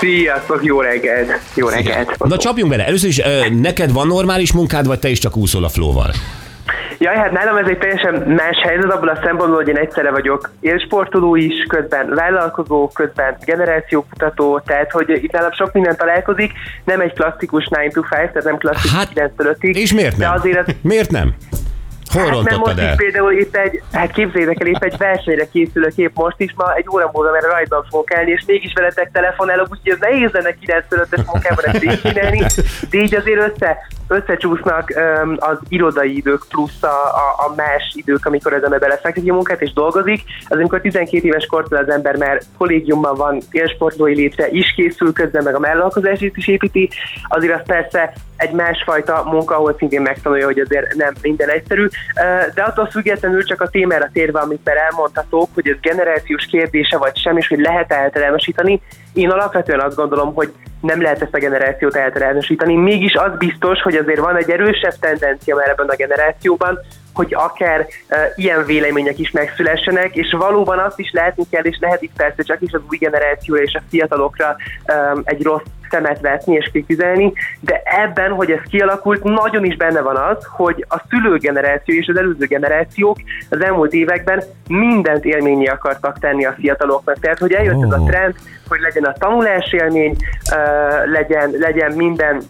Sziasztok, 0.00 0.64
jó 0.64 0.80
reggelt! 0.80 1.38
Jó 1.54 1.68
reggelt! 1.68 2.18
Na 2.18 2.36
csapjunk 2.36 2.70
bele, 2.70 2.86
először 2.86 3.08
is 3.08 3.20
neked 3.60 3.92
van 3.92 4.06
normális 4.06 4.52
munkád, 4.52 4.86
vagy 4.86 4.98
te 4.98 5.08
is 5.08 5.18
csak 5.18 5.36
úszol 5.36 5.64
a 5.64 5.68
flóval? 5.68 6.10
Jaj, 6.98 7.16
hát 7.16 7.32
nálam 7.32 7.56
ez 7.56 7.66
egy 7.68 7.78
teljesen 7.78 8.14
más 8.14 8.56
helyzet 8.62 8.92
abból 8.92 9.08
a 9.08 9.18
szempontból, 9.22 9.56
hogy 9.56 9.68
én 9.68 9.76
egyszerre 9.76 10.10
vagyok 10.10 10.50
élsportoló 10.60 11.36
is, 11.36 11.54
közben 11.68 12.14
vállalkozó, 12.14 12.88
közben 12.88 13.36
generációkutató, 13.44 14.60
tehát 14.66 14.90
hogy 14.90 15.10
itt 15.10 15.32
nálam 15.32 15.52
sok 15.52 15.72
minden 15.72 15.96
találkozik, 15.96 16.52
nem 16.84 17.00
egy 17.00 17.12
klasszikus 17.12 17.64
9 17.64 17.94
to 17.94 18.00
5, 18.00 18.08
tehát 18.10 18.44
nem 18.44 18.56
klasszikus 18.56 18.92
Hát, 18.92 19.08
9 19.08 19.32
5 19.36 19.56
És 19.62 19.92
miért 19.92 20.16
nem? 20.16 20.30
De 20.30 20.38
azért 20.38 20.68
az, 20.68 20.74
Miért 20.82 21.10
nem? 21.10 21.34
Hol 22.12 22.22
Hát 22.22 22.30
rontottad 22.30 22.58
most 22.58 22.78
el? 22.78 22.90
is 22.90 22.96
például 22.96 23.32
itt 23.32 23.56
egy, 23.56 23.82
hát 23.92 24.10
képzeljétek 24.10 24.60
el, 24.60 24.66
épp 24.66 24.82
egy 24.82 24.96
versenyre 24.96 25.48
készülök 25.48 25.96
épp 25.96 26.16
most 26.16 26.40
is, 26.40 26.52
ma 26.56 26.74
egy 26.74 26.86
óra 26.92 27.10
múlva, 27.12 27.30
mert 27.30 27.44
rajtban 27.44 27.86
fogok 27.90 28.12
elni, 28.14 28.30
és 28.30 28.44
mégis 28.46 28.72
veletek 28.72 29.10
telefonálok, 29.12 29.68
úgyhogy 29.70 29.92
ez 29.92 29.98
nehéz 29.98 30.30
lenne 30.32 30.54
95-ös 30.66 31.26
munkában 31.26 31.64
ezt 31.64 31.78
végigcsinálni, 31.78 32.38
de 32.90 32.98
így 32.98 33.14
azért 33.14 33.52
össze, 33.52 33.86
összecsúsznak 34.10 34.92
az 35.36 35.58
irodai 35.68 36.16
idők 36.16 36.44
plusz 36.48 36.82
a, 36.82 36.86
a, 36.86 37.46
a 37.46 37.54
más 37.56 37.92
idők, 37.94 38.26
amikor 38.26 38.52
az 38.52 38.62
ember 38.62 38.80
belefekteti 38.80 39.30
a 39.30 39.34
munkát 39.34 39.62
és 39.62 39.72
dolgozik. 39.72 40.22
Az 40.48 40.56
amikor 40.56 40.80
12 40.80 41.26
éves 41.26 41.46
kortól 41.46 41.78
az 41.78 41.88
ember 41.88 42.16
már 42.16 42.40
kollégiumban 42.58 43.14
van, 43.16 43.40
élsportlói 43.50 44.14
létre 44.14 44.48
is 44.50 44.72
készül, 44.76 45.12
közben 45.12 45.42
meg 45.42 45.54
a 45.54 45.60
vállalkozását 45.60 46.36
is 46.36 46.48
építi, 46.48 46.90
azért 47.28 47.60
az 47.60 47.66
persze 47.66 48.12
egy 48.36 48.52
másfajta 48.52 49.22
munka, 49.24 49.54
ahol 49.54 49.74
szintén 49.78 50.00
megtanulja, 50.00 50.44
hogy 50.44 50.58
azért 50.58 50.94
nem 50.94 51.14
minden 51.22 51.48
egyszerű. 51.48 51.86
De 52.54 52.62
attól 52.62 52.86
függetlenül 52.86 53.44
csak 53.44 53.60
a 53.60 53.68
témára 53.68 54.08
térve, 54.12 54.38
amit 54.38 54.64
már 54.64 54.76
elmondhatok, 54.76 55.48
hogy 55.54 55.68
ez 55.68 55.76
generációs 55.80 56.44
kérdése 56.44 56.98
vagy 56.98 57.16
sem, 57.16 57.36
és 57.36 57.48
hogy 57.48 57.60
lehet 57.60 57.92
eltelemesíteni, 57.92 58.80
én 59.12 59.30
alapvetően 59.30 59.80
azt 59.80 59.96
gondolom, 59.96 60.34
hogy 60.34 60.52
nem 60.80 61.02
lehet 61.02 61.22
ezt 61.22 61.34
a 61.34 61.38
generációt 61.38 61.96
eltelemesíteni. 61.96 62.74
Mégis 62.74 63.14
az 63.14 63.32
biztos, 63.38 63.82
hogy 63.82 63.96
azért 63.96 64.18
van 64.18 64.36
egy 64.36 64.50
erősebb 64.50 64.94
tendencia 65.00 65.56
már 65.56 65.68
ebben 65.68 65.88
a 65.88 65.96
generációban, 65.96 66.78
hogy 67.14 67.34
akár 67.34 67.80
uh, 67.80 68.18
ilyen 68.36 68.64
vélemények 68.64 69.18
is 69.18 69.30
megszülessenek, 69.30 70.16
és 70.16 70.34
valóban 70.38 70.78
azt 70.78 70.98
is 70.98 71.10
látni 71.12 71.44
kell, 71.50 71.64
és 71.64 71.76
lehet 71.80 72.02
itt 72.02 72.16
persze 72.16 72.42
csak 72.42 72.60
is 72.60 72.72
az 72.72 72.80
új 72.90 72.96
generációra 72.96 73.62
és 73.62 73.74
a 73.74 73.82
fiatalokra 73.90 74.56
um, 75.12 75.22
egy 75.24 75.42
rossz 75.42 75.62
szemet 75.90 76.20
vetni 76.20 76.54
és 76.54 76.68
kritizálni, 76.70 77.32
de 77.60 77.82
ebben, 77.84 78.30
hogy 78.30 78.50
ez 78.50 78.60
kialakult, 78.70 79.22
nagyon 79.22 79.64
is 79.64 79.76
benne 79.76 80.00
van 80.00 80.16
az, 80.16 80.44
hogy 80.56 80.84
a 80.88 81.02
szülőgeneráció 81.08 81.94
és 81.94 82.08
az 82.08 82.18
előző 82.18 82.46
generációk 82.46 83.16
az 83.50 83.64
elmúlt 83.64 83.92
években 83.92 84.42
mindent 84.68 85.24
élményé 85.24 85.66
akartak 85.66 86.18
tenni 86.18 86.44
a 86.44 86.54
fiataloknak. 86.58 87.18
Tehát, 87.18 87.38
hogy 87.38 87.52
eljött 87.52 87.82
ez 87.82 87.92
a 87.92 87.98
Oh. 88.00 88.08
trend, 88.08 88.34
hogy 88.68 88.80
legyen 88.80 89.04
a 89.04 89.12
tanulás 89.12 89.72
élmény, 89.72 90.16
legyen, 91.04 91.50
legyen 91.58 91.92
minden 91.92 92.42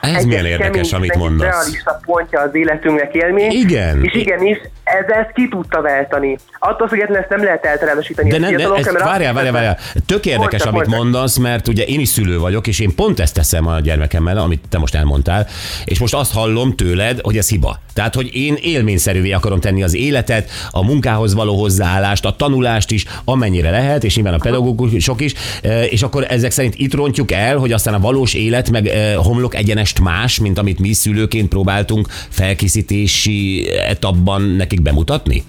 Ez 0.00 0.24
milyen 0.24 0.44
érdekes, 0.44 0.92
amit 0.92 1.16
mondasz. 1.16 1.48
realista 1.48 2.00
pontja 2.04 2.40
az 2.40 2.54
életünknek 2.54 3.14
élmény. 3.14 3.50
Igen. 3.50 4.04
És 4.04 4.14
igenis, 4.14 4.58
ez 4.84 5.08
ezt 5.08 5.32
ki 5.34 5.48
tudta 5.48 5.82
váltani. 5.82 6.38
Attól 6.58 6.88
függetlenül 6.88 7.22
ezt 7.22 7.30
nem 7.30 7.44
lehet 7.44 7.64
eltelemesíteni. 7.64 8.28
De 8.30 8.36
a 8.36 8.38
ne, 8.38 8.74
ez, 8.74 8.92
várjál, 9.02 9.32
várjál, 9.32 9.52
várjál. 9.52 9.78
Tök 10.06 10.26
érdekes, 10.26 10.64
Mondjad, 10.64 10.66
amit 10.66 10.86
mondjad. 10.86 11.02
mondasz, 11.02 11.36
mert 11.36 11.68
ugye 11.68 11.84
én 11.84 12.00
is 12.00 12.08
szülő 12.08 12.38
vagyok, 12.38 12.66
és 12.66 12.80
én 12.80 12.94
pont 12.94 13.20
ezt 13.20 13.34
teszem 13.34 13.66
a 13.66 13.80
gyermekemmel, 13.80 14.38
amit 14.38 14.62
te 14.68 14.78
most 14.78 14.94
elmondtál, 14.94 15.46
és 15.84 15.98
most 15.98 16.14
azt 16.14 16.32
hallom 16.32 16.76
tőled, 16.76 17.20
hogy 17.22 17.36
ez 17.36 17.48
hiba. 17.48 17.78
Tehát, 17.94 18.14
hogy 18.14 18.34
én 18.34 18.56
élményszerűvé 18.60 19.32
akarom 19.32 19.60
tenni 19.60 19.82
az 19.82 19.94
életet, 19.94 20.50
a 20.70 20.84
munkához 20.84 21.34
való 21.34 21.56
hozzáállást, 21.60 22.24
a 22.24 22.36
tanulást 22.36 22.90
is, 22.90 23.04
amennyire 23.24 23.70
lehet, 23.70 24.04
és 24.04 24.14
nyilván 24.14 24.34
a 24.34 24.38
pedagógusok 24.38 25.20
is, 25.20 25.34
e, 25.62 25.84
és 25.84 26.02
akkor 26.02 26.26
ezek 26.28 26.50
szerint 26.50 26.74
itt 26.76 26.94
rontjuk 26.94 27.32
el, 27.32 27.56
hogy 27.56 27.72
aztán 27.72 27.94
a 27.94 28.00
valós 28.00 28.34
élet 28.34 28.70
meg 28.70 28.86
e, 28.86 29.14
homlok 29.16 29.54
egyenest 29.88 30.00
más, 30.00 30.40
mint 30.40 30.58
amit 30.58 30.78
mi 30.78 30.92
szülőként 30.92 31.48
próbáltunk 31.48 32.06
felkészítési 32.30 33.68
etapban 33.88 34.42
nekik 34.42 34.82
bemutatni? 34.82 35.42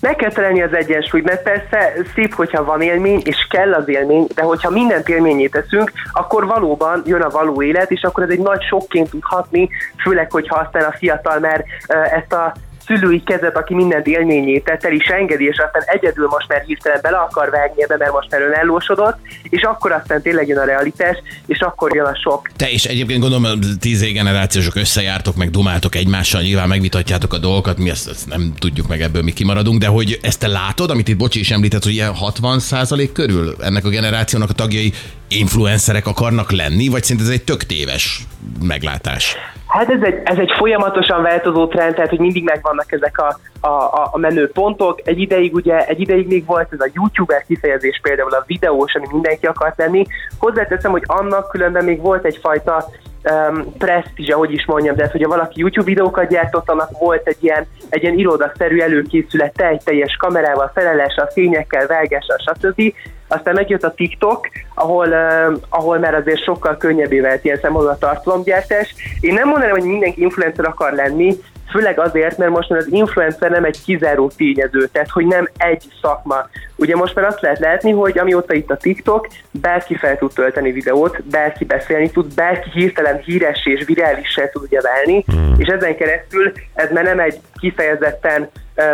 Meg 0.00 0.16
kell 0.16 0.32
találni 0.32 0.62
az 0.62 0.74
egyensúlyt, 0.74 1.24
mert 1.24 1.42
persze 1.42 1.92
szép, 2.14 2.34
hogyha 2.34 2.64
van 2.64 2.80
élmény, 2.82 3.20
és 3.24 3.46
kell 3.50 3.72
az 3.74 3.88
élmény, 3.88 4.26
de 4.34 4.42
hogyha 4.42 4.70
mindent 4.70 5.08
élményé 5.08 5.46
teszünk, 5.46 5.92
akkor 6.12 6.46
valóban 6.46 7.02
jön 7.06 7.20
a 7.20 7.28
való 7.28 7.62
élet, 7.62 7.90
és 7.90 8.02
akkor 8.02 8.22
ez 8.22 8.30
egy 8.30 8.38
nagy 8.38 8.62
sokként 8.62 9.10
tud 9.10 9.22
hatni, 9.22 9.68
főleg, 10.02 10.30
hogyha 10.30 10.56
aztán 10.56 10.82
a 10.82 10.96
fiatal 10.98 11.38
már 11.38 11.64
ezt 11.88 12.32
a 12.32 12.54
szülői 12.86 13.22
kezet, 13.22 13.56
aki 13.56 13.74
mindent 13.74 14.06
élményé 14.06 14.58
tett, 14.58 14.84
el 14.84 14.92
is 14.92 15.06
engedi, 15.06 15.44
és 15.44 15.58
aztán 15.58 15.82
egyedül 15.86 16.26
most 16.30 16.48
már 16.48 16.62
hirtelen 16.66 16.98
bele 17.02 17.16
akar 17.16 17.50
vágni 17.50 17.82
ebbe, 17.82 17.96
mert 17.96 18.12
most 18.12 18.30
már 18.30 18.42
önellósodott, 18.42 19.16
és 19.42 19.62
akkor 19.62 19.92
aztán 19.92 20.22
tényleg 20.22 20.48
jön 20.48 20.58
a 20.58 20.64
realitás, 20.64 21.16
és 21.46 21.60
akkor 21.60 21.94
jön 21.94 22.04
a 22.04 22.16
sok. 22.16 22.50
Te 22.56 22.70
is 22.70 22.84
egyébként 22.84 23.20
gondolom, 23.20 23.60
tíz 23.80 24.12
generációsok 24.12 24.74
összejártok, 24.74 25.36
meg 25.36 25.50
dumáltok 25.50 25.94
egymással, 25.94 26.40
nyilván 26.40 26.68
megvitatjátok 26.68 27.32
a 27.32 27.38
dolgokat, 27.38 27.78
mi 27.78 27.90
ezt, 27.90 28.08
ezt 28.08 28.28
nem 28.28 28.52
tudjuk 28.58 28.88
meg 28.88 29.00
ebből, 29.00 29.22
mi 29.22 29.32
kimaradunk, 29.32 29.80
de 29.80 29.86
hogy 29.86 30.18
ezt 30.22 30.40
te 30.40 30.46
látod, 30.46 30.90
amit 30.90 31.08
itt 31.08 31.16
Bocsi 31.16 31.38
is 31.38 31.50
említett, 31.50 31.82
hogy 31.82 31.92
ilyen 31.92 32.14
60% 32.20 33.08
körül 33.12 33.54
ennek 33.60 33.84
a 33.84 33.88
generációnak 33.88 34.50
a 34.50 34.52
tagjai 34.52 34.92
influencerek 35.28 36.06
akarnak 36.06 36.50
lenni, 36.50 36.88
vagy 36.88 37.04
szinte 37.04 37.22
ez 37.22 37.28
egy 37.28 37.42
tök 37.42 37.64
téves 37.64 38.26
meglátás? 38.62 39.36
Hát 39.70 39.90
ez 39.90 40.02
egy, 40.02 40.20
ez 40.24 40.38
egy 40.38 40.52
folyamatosan 40.56 41.22
változó 41.22 41.66
trend, 41.66 41.94
tehát 41.94 42.10
hogy 42.10 42.18
mindig 42.18 42.44
megvannak 42.44 42.92
ezek 42.92 43.18
a, 43.18 43.38
a, 43.66 44.08
a, 44.12 44.18
menő 44.18 44.50
pontok. 44.50 45.00
Egy 45.04 45.18
ideig 45.18 45.54
ugye, 45.54 45.86
egy 45.86 46.00
ideig 46.00 46.26
még 46.26 46.46
volt 46.46 46.72
ez 46.72 46.80
a 46.80 46.90
youtuber 46.94 47.44
kifejezés 47.46 48.00
például 48.02 48.32
a 48.32 48.44
videós, 48.46 48.94
ami 48.94 49.06
mindenki 49.12 49.46
akart 49.46 49.78
lenni. 49.78 50.06
Hozzáteszem, 50.38 50.90
hogy 50.90 51.02
annak 51.06 51.48
különben 51.48 51.84
még 51.84 52.00
volt 52.00 52.24
egyfajta 52.24 52.84
um, 53.30 53.72
presztízse, 53.78 54.34
hogy 54.34 54.52
is 54.52 54.66
mondjam, 54.66 54.96
de 54.96 55.02
ez, 55.02 55.10
hogyha 55.10 55.28
valaki 55.28 55.60
YouTube 55.60 55.86
videókat 55.86 56.28
gyártott, 56.28 56.70
annak 56.70 56.98
volt 56.98 57.26
egy 57.26 57.38
ilyen, 57.40 57.66
egy 57.88 58.02
ilyen 58.02 58.18
irodaszerű 58.18 58.78
előkészülete, 58.78 59.66
egy 59.66 59.82
teljes 59.84 60.16
kamerával, 60.16 60.70
feleléssel, 60.74 61.26
fényekkel, 61.26 61.86
vágással, 61.86 62.36
stb. 62.38 62.92
Aztán 63.32 63.54
megjött 63.54 63.82
a 63.82 63.94
TikTok, 63.94 64.48
ahol, 64.74 65.06
uh, 65.06 65.56
ahol 65.68 65.98
már 65.98 66.14
azért 66.14 66.44
sokkal 66.44 66.76
könnyebbé 66.76 67.20
vált 67.20 67.44
ilyen 67.44 67.58
szempontból 67.62 67.92
a 67.92 67.98
tartalomgyártás. 67.98 68.94
Én 69.20 69.34
nem 69.34 69.48
mondanám, 69.48 69.74
hogy 69.74 69.88
mindenki 69.88 70.20
influencer 70.20 70.64
akar 70.64 70.92
lenni, 70.92 71.36
főleg 71.70 71.98
azért, 71.98 72.38
mert 72.38 72.50
most 72.50 72.68
már 72.68 72.78
az 72.78 72.92
influencer 72.92 73.50
nem 73.50 73.64
egy 73.64 73.82
kizáró 73.84 74.30
tényező, 74.36 74.88
tehát 74.92 75.10
hogy 75.10 75.26
nem 75.26 75.48
egy 75.56 75.84
szakma. 76.02 76.48
Ugye 76.76 76.96
most 76.96 77.14
már 77.14 77.24
azt 77.24 77.40
lehet 77.40 77.58
látni, 77.58 77.90
hogy 77.90 78.18
amióta 78.18 78.54
itt 78.54 78.70
a 78.70 78.76
TikTok, 78.76 79.28
bárki 79.50 79.94
fel 79.94 80.18
tud 80.18 80.32
tölteni 80.32 80.72
videót, 80.72 81.22
bárki 81.24 81.64
beszélni 81.64 82.10
tud, 82.10 82.34
bárki 82.34 82.70
hirtelen 82.72 83.18
híres 83.18 83.66
és 83.66 83.84
virálissá 83.86 84.48
tud 84.48 84.62
ugye 84.62 84.80
válni, 84.80 85.24
hmm. 85.26 85.54
és 85.58 85.66
ezen 85.66 85.96
keresztül 85.96 86.52
ez 86.74 86.90
már 86.92 87.04
nem 87.04 87.20
egy 87.20 87.40
kifejezetten 87.60 88.50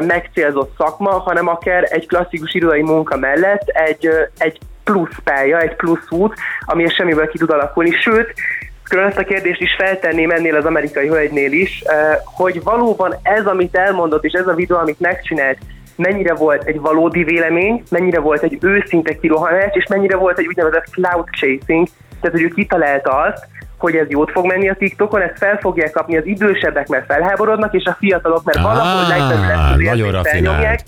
megcélzott 0.07 0.75
szakma, 0.77 1.11
hanem 1.11 1.49
akár 1.49 1.87
egy 1.91 2.07
klasszikus 2.07 2.55
irodai 2.55 2.83
munka 2.83 3.17
mellett 3.17 3.69
egy, 3.69 4.09
egy 4.39 4.59
plusz 4.85 5.19
pálya, 5.25 5.61
egy 5.61 5.77
plusz 5.77 6.11
út, 6.11 6.35
ami 6.61 6.89
semmiből 6.89 7.29
ki 7.29 7.39
tud 7.39 7.51
alakulni. 7.51 7.91
Sőt, 7.91 8.35
Külön 8.89 9.07
ezt 9.07 9.19
a 9.19 9.25
kérdést 9.25 9.61
is 9.61 9.75
feltenném 9.79 10.31
ennél 10.31 10.57
az 10.57 10.65
amerikai 10.65 11.09
hölgynél 11.09 11.53
is, 11.53 11.83
hogy 12.25 12.63
valóban 12.63 13.15
ez, 13.23 13.47
amit 13.47 13.77
elmondott, 13.77 14.25
és 14.25 14.33
ez 14.33 14.47
a 14.47 14.55
videó, 14.55 14.77
amit 14.77 15.01
megcsinált, 15.01 15.59
mennyire 15.97 16.35
volt 16.35 16.65
egy 16.65 16.81
valódi 16.81 17.25
vélemény, 17.25 17.83
mennyire 17.91 18.21
volt 18.21 18.43
egy 18.43 18.59
őszinte 18.61 19.17
kirohanás, 19.17 19.71
és 19.73 19.87
mennyire 19.87 20.17
volt 20.17 20.39
egy 20.39 20.47
úgynevezett 20.47 20.85
cloud 20.91 21.29
chasing, 21.31 21.89
tehát 22.21 22.37
hogy 22.37 22.43
ő 22.43 22.49
kitalálta 22.49 23.11
azt, 23.11 23.47
hogy 23.79 23.95
ez 23.95 24.07
jót 24.09 24.31
fog 24.31 24.47
menni 24.47 24.69
a 24.69 24.75
TikTokon, 24.75 25.21
ezt 25.21 25.39
fel 25.39 25.59
fogják 25.61 25.91
kapni 25.91 26.17
az 26.17 26.27
idősebbek, 26.27 26.89
mert 26.89 27.07
felháborodnak, 27.07 27.75
és 27.75 27.85
a 27.85 27.97
fiatalok, 27.99 28.45
mert 28.45 28.61
valahogy 28.61 29.17
érzést 29.17 30.11
rafinált. 30.11 30.29
felnyomják, 30.29 30.81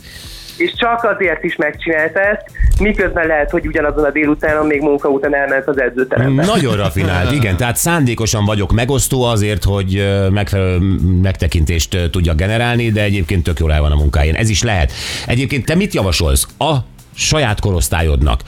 és 0.56 0.72
csak 0.76 1.04
azért 1.04 1.44
is 1.44 1.56
megcsinálta 1.56 2.20
ezt, 2.20 2.42
miközben 2.80 3.26
lehet, 3.26 3.50
hogy 3.50 3.66
ugyanazon 3.66 4.04
a 4.04 4.10
délutánon 4.10 4.66
még 4.66 4.80
munka 4.80 5.08
után 5.08 5.34
elment 5.34 5.66
az 5.66 5.80
edzőterembe. 5.80 6.44
Nagyon 6.44 6.76
rafinált, 6.76 7.32
igen. 7.32 7.56
Tehát 7.56 7.76
szándékosan 7.76 8.44
vagyok 8.44 8.72
megosztó 8.72 9.22
azért, 9.22 9.64
hogy 9.64 10.18
megfelelő 10.30 10.78
megtekintést 11.22 11.94
ö, 11.94 12.08
tudjak 12.08 12.36
generálni, 12.36 12.90
de 12.90 13.02
egyébként 13.02 13.42
tök 13.42 13.58
jól 13.58 13.72
el 13.72 13.80
van 13.80 13.92
a 13.92 13.96
munkáján. 13.96 14.34
Ez 14.34 14.48
is 14.48 14.62
lehet. 14.62 14.92
Egyébként 15.26 15.64
te 15.64 15.74
mit 15.74 15.94
javasolsz 15.94 16.46
a 16.58 16.76
saját 17.14 17.60
korosztályodnak? 17.60 18.40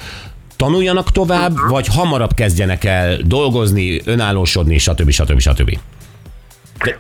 Tanuljanak 0.61 1.11
tovább, 1.11 1.52
vagy 1.69 1.87
hamarabb 1.87 2.35
kezdjenek 2.35 2.85
el 2.85 3.19
dolgozni, 3.23 4.00
önállósodni, 4.05 4.79
stb. 4.79 5.11
stb. 5.11 5.40
stb. 5.40 5.79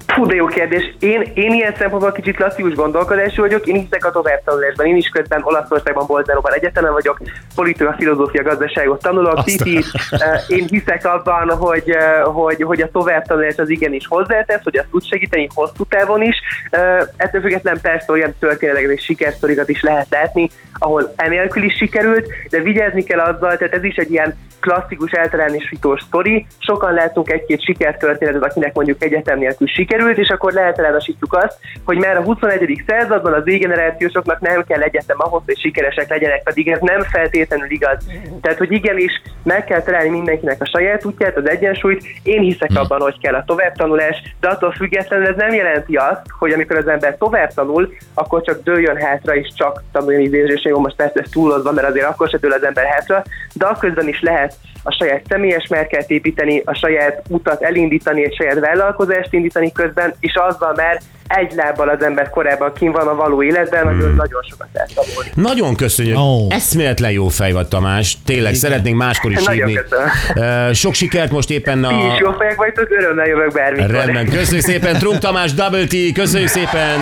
Fú, 0.06 0.26
de 0.26 0.34
jó 0.34 0.46
kérdés. 0.46 0.94
Én, 0.98 1.22
én 1.34 1.52
ilyen 1.52 1.74
szempontból 1.78 2.12
kicsit 2.12 2.36
klasszikus 2.36 2.74
gondolkodású 2.74 3.42
vagyok, 3.42 3.66
én 3.66 3.74
hiszek 3.74 4.04
a 4.04 4.10
továbbtanulásban. 4.10 4.86
Én 4.86 4.96
is 4.96 5.08
közben 5.08 5.40
Olaszországban, 5.44 6.06
Bolzáróban 6.06 6.52
egyetemen 6.52 6.92
vagyok, 6.92 7.20
politika, 7.54 7.94
filozófia, 7.98 8.42
gazdaságot 8.42 9.02
tanulok, 9.02 9.44
Titi, 9.44 9.76
eh, 10.10 10.40
én 10.48 10.66
hiszek 10.70 11.04
abban, 11.04 11.56
hogy, 11.56 11.90
eh, 11.90 12.22
hogy, 12.24 12.62
hogy 12.62 12.80
a 12.80 12.90
továbbtanulás 12.90 13.56
az 13.56 13.68
igenis 13.68 14.06
hozzátesz, 14.06 14.62
hogy 14.62 14.76
azt 14.78 14.88
tud 14.90 15.04
segíteni 15.04 15.48
hosszú 15.54 15.84
távon 15.88 16.22
is. 16.22 16.36
Eh, 16.70 16.98
Ettől 17.16 17.40
függetlenül 17.40 17.80
persze 17.80 18.12
olyan 18.12 18.34
történeteket 18.38 18.90
és 18.90 19.04
sikersztorikat 19.04 19.68
is 19.68 19.82
lehet 19.82 20.06
látni, 20.10 20.50
ahol 20.78 21.12
enélkül 21.16 21.62
is 21.62 21.76
sikerült, 21.76 22.26
de 22.50 22.60
vigyázni 22.60 23.02
kell 23.02 23.20
azzal, 23.20 23.56
tehát 23.56 23.74
ez 23.74 23.84
is 23.84 23.96
egy 23.96 24.10
ilyen 24.10 24.36
klasszikus 24.60 25.14
általánosítós 25.14 26.02
sztori. 26.02 26.46
Sokan 26.58 26.94
látunk 26.94 27.30
egy-két 27.30 27.64
sikertörténetet, 27.64 28.44
akinek 28.44 28.74
mondjuk 28.74 29.02
egyetem 29.02 29.38
nélkül 29.38 29.68
sikerült, 29.74 30.18
és 30.18 30.28
akkor 30.28 30.52
leáltalánosítjuk 30.52 31.34
azt, 31.34 31.58
hogy 31.84 31.98
már 31.98 32.16
a 32.16 32.22
21. 32.22 32.82
században 32.86 33.32
az 33.32 33.42
Z-generációsoknak 33.42 34.40
nem 34.40 34.64
kell 34.64 34.80
egyetem 34.80 35.16
ahhoz, 35.20 35.42
hogy 35.46 35.58
sikeresek 35.58 36.08
legyenek, 36.08 36.42
pedig 36.42 36.68
ez 36.68 36.78
nem 36.80 37.02
feltétlenül 37.02 37.70
igaz. 37.70 37.98
Tehát, 38.40 38.58
hogy 38.58 38.72
igenis 38.72 39.22
meg 39.42 39.64
kell 39.64 39.82
találni 39.82 40.08
mindenkinek 40.08 40.62
a 40.62 40.66
saját 40.66 41.04
útját, 41.04 41.36
az 41.36 41.48
egyensúlyt. 41.48 42.04
Én 42.22 42.40
hiszek 42.40 42.70
abban, 42.74 43.00
hogy 43.00 43.18
kell 43.20 43.34
a 43.34 43.44
továbbtanulás, 43.46 44.22
de 44.40 44.48
attól 44.48 44.72
függetlenül 44.72 45.26
ez 45.26 45.36
nem 45.36 45.54
jelenti 45.54 45.96
azt, 45.96 46.20
hogy 46.38 46.52
amikor 46.52 46.76
az 46.76 46.88
ember 46.88 47.16
tovább 47.16 47.52
tanul, 47.54 47.92
akkor 48.14 48.42
csak 48.42 48.62
dőljön 48.62 48.96
hátra 48.96 49.34
és 49.34 49.52
csak 49.54 49.82
tanuljon 49.92 50.20
idézés. 50.20 50.64
Jó, 50.64 50.78
most 50.78 50.96
persze 50.96 51.20
ez 51.20 51.30
túlozva, 51.30 51.72
mert 51.72 51.88
azért 51.88 52.06
akkor 52.06 52.28
se 52.28 52.38
dől 52.38 52.52
az 52.52 52.64
ember 52.64 52.84
hátra, 52.84 53.22
de 53.54 53.66
akközben 53.66 54.08
is 54.08 54.20
lehet 54.20 54.54
a 54.82 54.92
saját 54.92 55.26
személyes 55.28 55.66
márkát 55.66 56.10
építeni, 56.10 56.62
a 56.64 56.74
saját 56.74 57.22
utat 57.28 57.62
elindítani, 57.62 58.24
egy 58.24 58.34
saját 58.34 58.58
vállalkozást 58.58 59.32
indítani 59.32 59.59
közben, 59.68 60.14
és 60.20 60.32
azzal 60.48 60.72
már 60.76 61.00
egy 61.26 61.52
lábbal 61.54 61.88
az 61.88 62.02
ember 62.04 62.30
korábban 62.30 62.72
kim 62.78 62.92
van 62.92 63.06
a 63.06 63.14
való 63.14 63.42
életben, 63.42 63.84
nagyon, 63.84 64.00
Hmm. 64.00 64.16
nagyon 64.16 64.42
sokat 64.50 64.66
lehet 64.72 64.90
tanulni. 64.94 65.30
Nagyon 65.34 65.76
köszönjük. 65.76 66.16
Oh. 66.18 66.54
Eszméletlen 66.54 67.10
jó 67.10 67.28
fej 67.28 67.52
vagy, 67.52 67.66
Tamás. 67.68 68.16
Tényleg, 68.26 68.54
szeretnénk 68.54 68.96
máskor 68.96 69.30
is 69.30 69.42
Nagyon 69.44 69.66
hívni. 69.68 69.82
köszönöm. 69.88 70.72
Sok 70.72 70.94
sikert 70.94 71.30
most 71.30 71.50
éppen 71.50 71.82
Ti 71.82 71.94
is 71.94 72.18
jó 72.18 72.28
a... 72.28 72.34
fejek 72.38 72.56
vagytok, 72.56 72.90
örömmel 72.90 73.26
jövök 73.26 73.52
bármikor. 73.52 73.90
Rendben, 73.90 74.28
köszönjük 74.30 74.64
szépen, 74.64 74.98
Trump 74.98 75.18
Tamás, 75.18 75.54
Double 75.54 75.84
T, 75.86 76.12
köszönjük 76.14 76.48
szépen. 76.48 76.98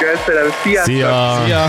Köszönöm, 0.00 0.50
sziasztok! 0.62 0.94
Szia! 0.94 1.42
Ja. 1.48 1.64